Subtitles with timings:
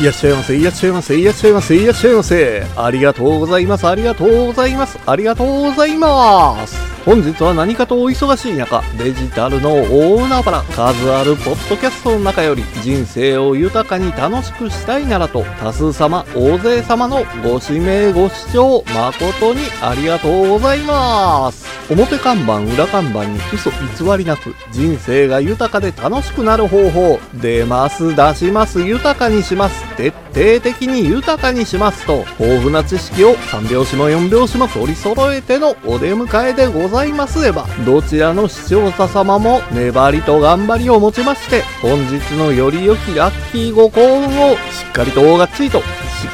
[0.00, 2.66] いらっしゃいませいらっしゃいませいらっしゃいませいらっしゃいませ。
[2.74, 6.89] ありがとうございますありがとうございますありがとうございます。
[7.06, 21.66] 本日は何かとお忙しい中デジタルの大海原数あるポッドキャストの中より人生を豊かに楽しくしたいならと多数様大勢様のご指名ご視聴誠にありがとうございます。
[21.90, 29.96] 表看板裏看板に嘘偽りなく人生が豊かで楽しくなる方法出ます出します豊かにします。
[29.96, 37.40] 徹底的に豊かにしますと豊富な知識を3拍子も4拍子も取り揃えてのお出迎えでございます。
[37.40, 45.84] ればどちらの視聴者様も粘りと頑張りをもちまして本日のより良きラッキーご幸運をしっかりと大がっちりとし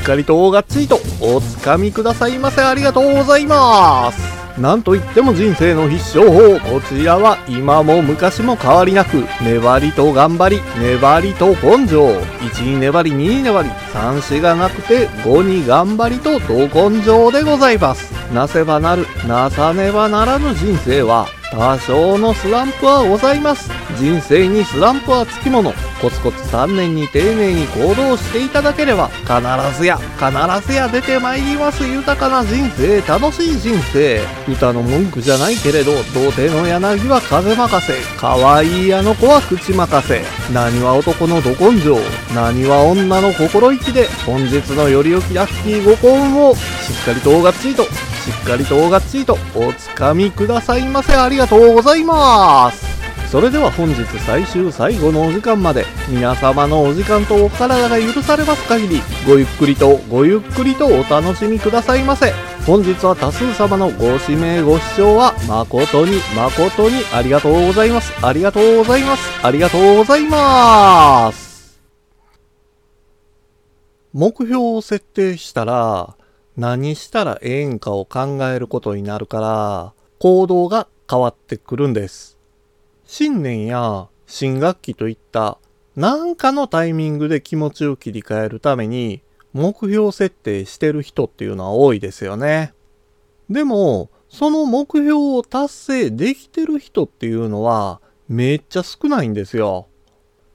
[0.00, 2.62] っかりと大がっちりとおつかみくださいませ。
[2.62, 4.33] ありがとうございます。
[4.58, 6.60] なんといっても人生の必勝法。
[6.60, 12.06] こちらは今も昔も変わりなく粘りと頑張り粘りと根性。
[12.08, 18.12] 1に粘り2に粘り3死がなくて5に頑張りとど根性でございます。
[18.32, 23.70] なせばなるなさねばならぬ人生は多少のスランプはございます。
[23.96, 25.72] 人生にスランプはつきもの。
[26.00, 33.00] コツコツ3年に丁寧に行動していただければ必ずや必ずや出てまいります豊かな人生。
[33.02, 34.20] 楽しい人生。
[34.48, 37.94] 歌の文句じゃないけれど童貞の柳は風任せ。
[38.18, 40.22] 可愛いあの子は口任せ。
[40.52, 41.96] 何は男のど根性。
[42.34, 46.58] 何は女の心意気で本日のより良きラッキーご幸運をし
[47.00, 47.84] っかりとがっちりと。
[48.24, 51.14] しっかりとがっちりとおつかみくださいませ。
[51.14, 52.86] ありがとうございます。
[53.30, 55.84] それでは本日最終最後のお時間まで。
[56.08, 62.32] 皆様のお時間とお体が許されます限りごゆっくりとごゆっくりとお楽しみくださいませ。
[62.64, 68.10] 本日は多数様のご指名ご視聴は誠に誠にありがとうございます。
[68.24, 69.46] ありがとうございます。
[69.46, 71.78] ありがとうございます。
[74.14, 76.16] 目標を設定したら
[76.56, 82.38] 何したらええんかを考えることになるから行動が変わってくるんです
[83.04, 85.58] 新年や新学期といった
[85.96, 89.22] 何かのタイミングで気持ちを切り替えるために
[89.52, 92.74] 目標設定してる人っていうのは多いですよね。
[93.48, 99.86] でも、その目標を達成できてる人っていうのはめっちゃ少ないんですよ。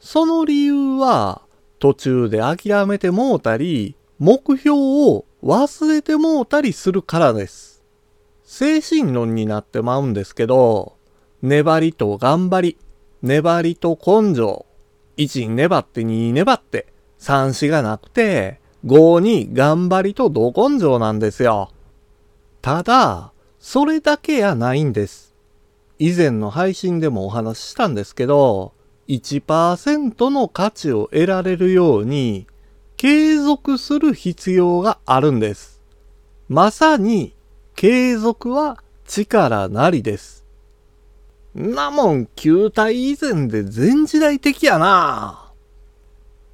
[0.00, 1.42] その理由は
[1.78, 7.84] 途中で諦めてもうたり、目標を忘れてもうたりするからです。
[8.44, 10.96] 精神論になってまうんですけど、
[11.42, 12.78] 粘りと頑張り、
[13.22, 14.66] 粘りと根性、
[15.16, 16.86] 1粘って2粘って、
[17.18, 21.70] 3子がなくて、5に頑張りとど根性なんですよ。
[22.62, 25.34] ただ、それだけやないんです。
[25.98, 28.72] 以前の配信でもお話ししたんですけど、
[29.08, 32.46] 1%の価値を得られるように、
[32.96, 35.82] 継続する必要があるんです。
[36.48, 37.34] まさに、
[37.74, 40.46] 継続は力なりです。
[41.54, 45.52] なもん、球体以前で全時代的やな。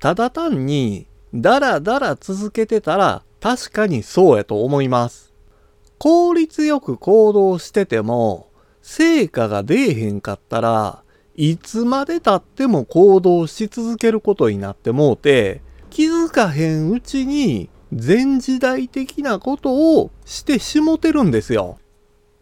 [0.00, 5.32] ただ単に、だらだら続けてたら確かにそうやと思います。
[5.98, 8.48] 効率よく行動してても、
[8.82, 11.04] 成果が出えへんかったら、
[11.36, 21.78] いつまで経っても行動し続けることになってもうて、気づかへんうちに全時代的なことをしてしもてるんですよ。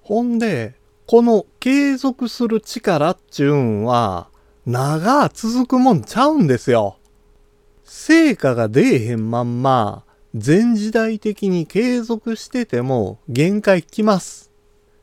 [0.03, 0.77] ほんで、
[1.09, 4.29] この継続する力っちゅうんは、
[4.67, 6.99] 長続くもんちゃうんですよ。
[7.83, 10.05] 成果が出えへんまんま、
[10.37, 14.53] 全時代的に継続してても限界きます。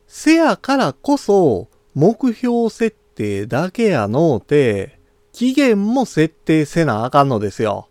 [0.06, 4.98] せやからこそ、目標設定だけやのうて、
[5.34, 7.87] 期限も設定せなあかんのですよ。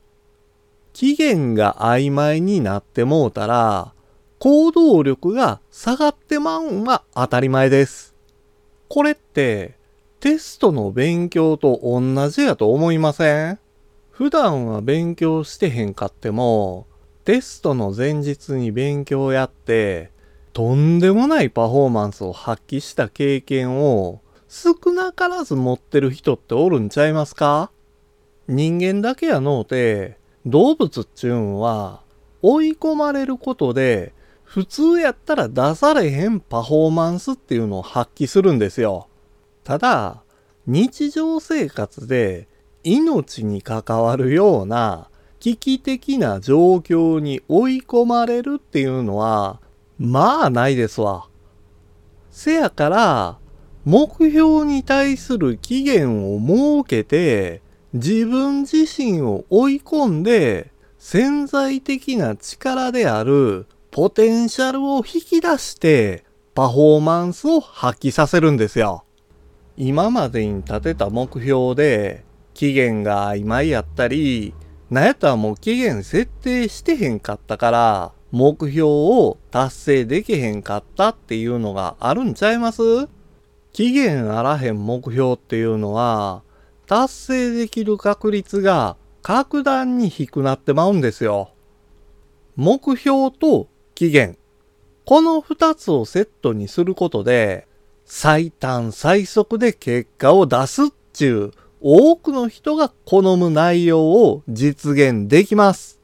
[1.00, 3.94] 期限が曖昧になってもうたら、
[4.40, 8.16] 行動力が下がってまうんは当たり前です。
[8.88, 9.76] これって
[10.20, 13.60] テストの勉強と同じやと思いません？
[14.10, 16.88] 普段は勉強してへんかっても、
[17.26, 20.10] テストの前日に勉強やって、
[20.52, 27.70] とんでもないパフォーマンスを発揮した経験を少なからず持ってる人っておるんちゃいますか？
[28.48, 30.17] 人間だけやのうて、
[30.48, 32.02] 動物っちゅうんは
[32.42, 34.14] 追い込まれることで
[34.44, 39.08] 普通やったら出されへんパフォーマンスっていうのを発揮するんですよ。
[39.66, 40.24] ただ、
[40.66, 42.48] 日常生活で
[42.84, 45.10] 命に関わるような
[45.40, 49.60] 危機的な状況に追い込まれるっていうのは、
[50.00, 51.28] まあないですわ。
[52.32, 53.38] せやから、
[53.84, 57.62] 目標に対する期限を設けて、
[57.98, 66.24] 自分自身を追い込んで、潜在的な力であるポテンシャルを引き出して
[66.54, 69.04] パフォーマンスを発揮させるんですよ。
[69.78, 72.24] 今までに立てた目標で
[72.54, 74.54] 期限が曖昧やったり、
[74.90, 82.82] なんやったらもう期限設定してへんかったから目標を達成できへんかったっていうのがあるんちゃいます？
[83.74, 86.44] 期限あらへん目標っていうのは
[86.88, 91.52] 達成できる確率が格段に低くなってまうんですよ。
[92.56, 94.38] 目標と期限。
[95.06, 97.68] この二つをセットにすることで
[98.06, 106.00] 最短最速で結果を出すっちゅう多くの人が好む内容を実現できます。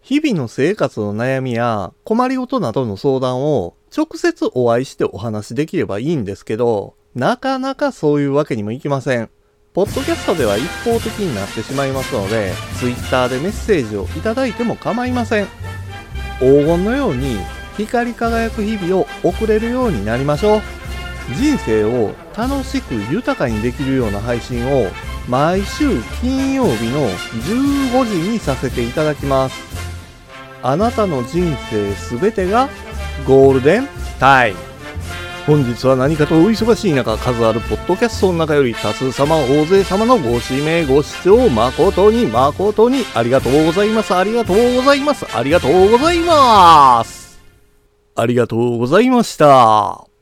[0.00, 9.30] 日々の生活の悩みや困りごとなどの相談を直接お会いしてお話しできればいいんですけど、なかなかそういうわけにもいきません。
[9.78, 15.46] ポッドキャストでは一方的になってしまいますので、Twitter でメッセージをいただいても構いません。
[16.40, 17.36] 黄金のように
[17.76, 20.62] 光り輝く日々を送れるようになりましょう。
[21.36, 24.90] 人生を楽しく豊かにできるような配信を
[25.28, 29.54] 毎週金曜日の15時にさせていただきます。
[30.60, 32.68] あなたの人生すべてが
[33.24, 33.88] ゴールデン
[34.18, 34.67] タイム。
[35.48, 44.14] 本日は何かとお忙しい中、数あるポッドキャストの中より多数様、大勢様のご指名、ご視聴、誠に誠にありがとうございます。
[44.14, 45.24] ありがとうございます。
[45.34, 47.40] ありがとうございます。
[48.14, 50.17] ありがとうございました。